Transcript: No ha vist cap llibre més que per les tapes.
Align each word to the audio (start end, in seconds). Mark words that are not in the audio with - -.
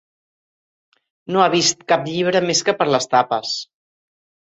No 1.35 1.45
ha 1.45 1.53
vist 1.57 1.85
cap 1.95 2.09
llibre 2.15 2.43
més 2.49 2.65
que 2.71 2.79
per 2.83 2.91
les 2.97 3.11
tapes. 3.17 3.57